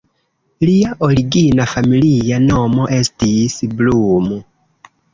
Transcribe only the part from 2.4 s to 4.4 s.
nomo estis "Blum".